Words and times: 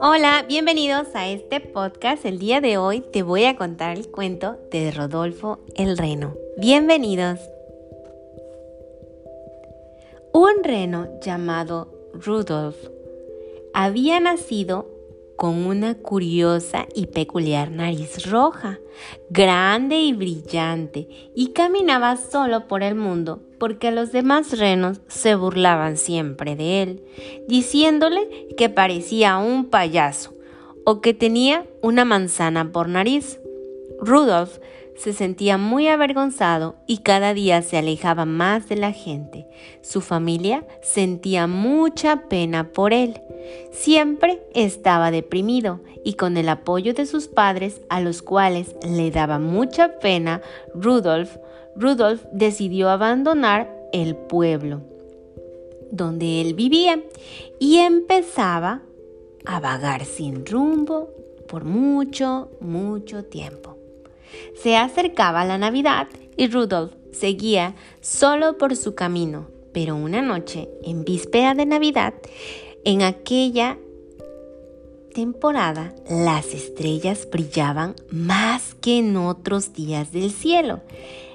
Hola, 0.00 0.44
bienvenidos 0.48 1.08
a 1.14 1.28
este 1.28 1.60
podcast. 1.60 2.24
El 2.24 2.38
día 2.38 2.60
de 2.60 2.78
hoy 2.78 3.00
te 3.00 3.22
voy 3.22 3.44
a 3.44 3.56
contar 3.56 3.96
el 3.96 4.10
cuento 4.10 4.58
de 4.70 4.90
Rodolfo 4.90 5.60
el 5.74 5.98
Reno. 5.98 6.34
Bienvenidos. 6.56 7.40
Un 10.32 10.64
reno 10.64 11.20
llamado 11.20 11.92
Rudolf 12.12 12.76
había 13.72 14.20
nacido 14.20 14.93
con 15.36 15.66
una 15.66 15.94
curiosa 15.94 16.86
y 16.94 17.06
peculiar 17.06 17.70
nariz 17.70 18.30
roja, 18.30 18.78
grande 19.30 20.00
y 20.00 20.12
brillante, 20.12 21.08
y 21.34 21.48
caminaba 21.48 22.16
solo 22.16 22.66
por 22.66 22.82
el 22.82 22.94
mundo 22.94 23.42
porque 23.58 23.90
los 23.90 24.12
demás 24.12 24.58
renos 24.58 25.00
se 25.08 25.34
burlaban 25.34 25.96
siempre 25.96 26.54
de 26.54 26.82
él, 26.82 27.02
diciéndole 27.48 28.48
que 28.56 28.68
parecía 28.68 29.38
un 29.38 29.66
payaso 29.70 30.34
o 30.84 31.00
que 31.00 31.14
tenía 31.14 31.66
una 31.80 32.04
manzana 32.04 32.72
por 32.72 32.88
nariz. 32.88 33.40
Rudolf 34.00 34.58
se 34.96 35.12
sentía 35.12 35.56
muy 35.56 35.88
avergonzado 35.88 36.76
y 36.86 36.98
cada 36.98 37.34
día 37.34 37.62
se 37.62 37.78
alejaba 37.78 38.26
más 38.26 38.68
de 38.68 38.76
la 38.76 38.92
gente. 38.92 39.46
Su 39.82 40.00
familia 40.00 40.66
sentía 40.82 41.46
mucha 41.46 42.28
pena 42.28 42.70
por 42.72 42.92
él. 42.92 43.20
Siempre 43.70 44.42
estaba 44.54 45.10
deprimido 45.10 45.80
y 46.04 46.14
con 46.14 46.36
el 46.36 46.48
apoyo 46.48 46.94
de 46.94 47.06
sus 47.06 47.28
padres, 47.28 47.80
a 47.88 48.00
los 48.00 48.22
cuales 48.22 48.76
le 48.86 49.10
daba 49.10 49.38
mucha 49.38 49.98
pena, 49.98 50.42
Rudolf, 50.74 51.36
Rudolf 51.76 52.24
decidió 52.32 52.90
abandonar 52.90 53.74
el 53.92 54.14
pueblo 54.16 54.82
donde 55.94 56.40
él 56.40 56.54
vivía 56.54 57.02
y 57.58 57.78
empezaba 57.78 58.82
a 59.44 59.60
vagar 59.60 60.04
sin 60.04 60.44
rumbo 60.44 61.10
por 61.48 61.64
mucho, 61.64 62.50
mucho 62.60 63.24
tiempo. 63.24 63.76
Se 64.56 64.76
acercaba 64.76 65.44
la 65.44 65.58
Navidad 65.58 66.08
y 66.36 66.48
Rudolf 66.48 66.92
seguía 67.12 67.74
solo 68.00 68.58
por 68.58 68.74
su 68.74 68.94
camino, 68.94 69.46
pero 69.72 69.94
una 69.94 70.20
noche, 70.20 70.68
en 70.82 71.04
víspera 71.04 71.54
de 71.54 71.66
Navidad, 71.66 72.14
en 72.84 73.02
aquella 73.02 73.78
temporada 75.14 75.94
las 76.08 76.52
estrellas 76.52 77.26
brillaban 77.30 77.94
más 78.10 78.74
que 78.74 78.98
en 78.98 79.16
otros 79.16 79.72
días 79.72 80.12
del 80.12 80.30
cielo. 80.30 80.80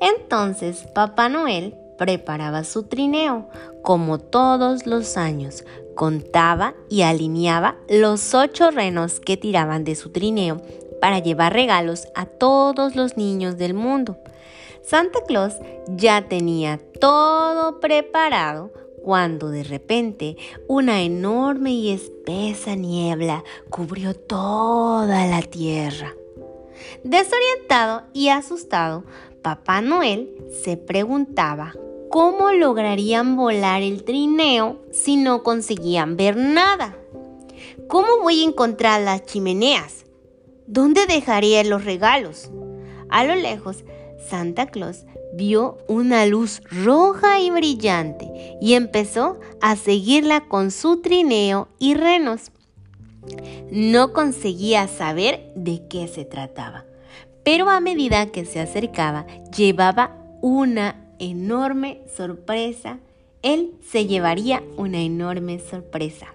Entonces 0.00 0.84
Papá 0.94 1.28
Noel 1.28 1.74
preparaba 1.98 2.64
su 2.64 2.84
trineo, 2.84 3.48
como 3.82 4.18
todos 4.18 4.86
los 4.86 5.16
años, 5.16 5.64
contaba 5.94 6.74
y 6.88 7.02
alineaba 7.02 7.76
los 7.88 8.34
ocho 8.34 8.70
renos 8.70 9.20
que 9.20 9.36
tiraban 9.36 9.84
de 9.84 9.94
su 9.94 10.10
trineo 10.10 10.60
para 11.00 11.18
llevar 11.18 11.52
regalos 11.52 12.08
a 12.14 12.26
todos 12.26 12.96
los 12.96 13.16
niños 13.16 13.58
del 13.58 13.74
mundo. 13.74 14.18
Santa 14.82 15.20
Claus 15.26 15.54
ya 15.88 16.28
tenía 16.28 16.78
todo 17.00 17.80
preparado 17.80 18.72
cuando 19.04 19.50
de 19.50 19.64
repente 19.64 20.38
una 20.66 21.02
enorme 21.02 21.72
y 21.72 21.90
espesa 21.90 22.74
niebla 22.74 23.44
cubrió 23.68 24.14
toda 24.14 25.26
la 25.26 25.42
tierra. 25.42 26.14
Desorientado 27.04 28.04
y 28.14 28.28
asustado, 28.30 29.04
Papá 29.42 29.82
Noel 29.82 30.34
se 30.62 30.78
preguntaba 30.78 31.74
cómo 32.08 32.52
lograrían 32.52 33.36
volar 33.36 33.82
el 33.82 34.04
trineo 34.04 34.80
si 34.90 35.16
no 35.16 35.42
conseguían 35.42 36.16
ver 36.16 36.36
nada. 36.36 36.96
¿Cómo 37.88 38.22
voy 38.22 38.42
a 38.42 38.46
encontrar 38.46 39.02
las 39.02 39.26
chimeneas? 39.26 40.06
¿Dónde 40.66 41.04
dejaría 41.06 41.62
los 41.62 41.84
regalos? 41.84 42.50
A 43.10 43.24
lo 43.24 43.34
lejos, 43.34 43.84
Santa 44.28 44.66
Claus 44.66 45.04
vio 45.34 45.78
una 45.88 46.26
luz 46.26 46.62
roja 46.70 47.40
y 47.40 47.50
brillante 47.50 48.56
y 48.60 48.74
empezó 48.74 49.38
a 49.60 49.76
seguirla 49.76 50.48
con 50.48 50.70
su 50.70 51.00
trineo 51.00 51.68
y 51.78 51.94
renos. 51.94 52.52
No 53.70 54.12
conseguía 54.12 54.86
saber 54.86 55.52
de 55.56 55.82
qué 55.88 56.08
se 56.08 56.24
trataba, 56.24 56.84
pero 57.42 57.70
a 57.70 57.80
medida 57.80 58.26
que 58.26 58.44
se 58.44 58.60
acercaba 58.60 59.26
llevaba 59.56 60.16
una 60.40 61.04
enorme 61.18 62.02
sorpresa. 62.14 62.98
Él 63.42 63.72
se 63.82 64.06
llevaría 64.06 64.62
una 64.76 65.00
enorme 65.00 65.58
sorpresa. 65.58 66.34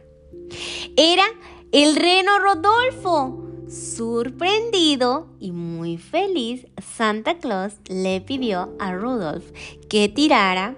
Era 0.95 1.25
el 1.71 1.95
reno 1.95 2.39
Rodolfo. 2.39 3.48
Sorprendido 3.69 5.27
y 5.39 5.51
muy 5.51 5.97
feliz, 5.97 6.65
Santa 6.81 7.37
Claus 7.37 7.73
le 7.87 8.19
pidió 8.19 8.75
a 8.79 8.93
Rudolf 8.93 9.51
que 9.87 10.09
tirara 10.09 10.75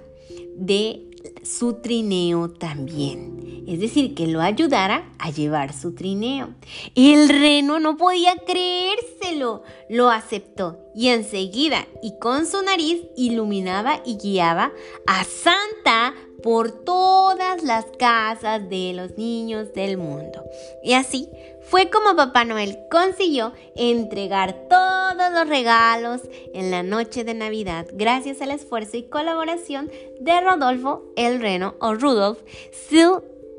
de 0.57 1.07
su 1.43 1.75
trineo 1.75 2.49
también. 2.49 3.63
Es 3.67 3.79
decir, 3.79 4.13
que 4.13 4.27
lo 4.27 4.41
ayudara 4.41 5.09
a 5.19 5.29
llevar 5.29 5.71
su 5.71 5.93
trineo. 5.93 6.49
El 6.95 7.29
reno 7.29 7.79
no 7.79 7.95
podía 7.95 8.35
creérselo. 8.35 9.63
Lo 9.89 10.09
aceptó 10.09 10.79
y 10.93 11.07
enseguida 11.07 11.87
y 12.03 12.17
con 12.19 12.45
su 12.45 12.61
nariz 12.61 13.01
iluminaba 13.15 14.01
y 14.05 14.17
guiaba 14.17 14.73
a 15.07 15.23
Santa 15.23 16.13
por 16.41 16.71
todas 16.83 17.63
las 17.63 17.85
casas 17.97 18.69
de 18.69 18.93
los 18.93 19.17
niños 19.17 19.73
del 19.73 19.97
mundo. 19.97 20.43
Y 20.83 20.93
así 20.93 21.29
fue 21.61 21.89
como 21.89 22.15
Papá 22.15 22.43
Noel 22.43 22.79
consiguió 22.89 23.53
entregar 23.75 24.67
todos 24.69 25.31
los 25.31 25.47
regalos 25.47 26.21
en 26.53 26.71
la 26.71 26.83
noche 26.83 27.23
de 27.23 27.33
Navidad 27.33 27.87
gracias 27.93 28.41
al 28.41 28.51
esfuerzo 28.51 28.97
y 28.97 29.03
colaboración 29.03 29.89
de 30.19 30.41
Rodolfo 30.41 31.13
el 31.15 31.39
Reno 31.39 31.75
o 31.79 31.93
Rudolf 31.93 32.39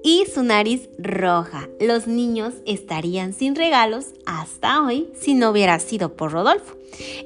y 0.02 0.26
su 0.32 0.42
nariz 0.42 0.88
roja. 0.98 1.68
Los 1.80 2.06
niños 2.06 2.54
estarían 2.66 3.32
sin 3.32 3.54
regalos 3.54 4.06
hasta 4.26 4.82
hoy 4.82 5.08
si 5.14 5.34
no 5.34 5.50
hubiera 5.50 5.78
sido 5.78 6.14
por 6.16 6.32
Rodolfo, 6.32 6.76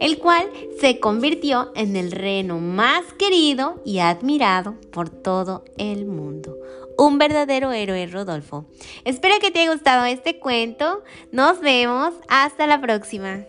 el 0.01 0.19
cual 0.19 0.47
se 0.81 1.01
convirtió 1.01 1.73
en 1.75 1.97
el 1.97 2.13
reno 2.13 2.59
más 2.59 3.05
querido 3.19 3.81
y 3.85 3.99
admirado 3.99 4.75
por 4.91 5.11
todo 5.11 5.65
el 5.79 6.07
mundo. 6.07 6.57
Un 6.99 7.19
verdadero 7.19 7.73
héroe, 7.73 8.07
Rodolfo. 8.07 8.65
Espero 9.05 9.35
que 9.39 9.51
te 9.51 9.61
haya 9.61 9.73
gustado 9.73 10.07
este 10.07 10.39
cuento. 10.39 11.03
Nos 11.31 11.61
vemos. 11.61 12.15
Hasta 12.29 12.67
la 12.67 12.81
próxima. 12.81 13.45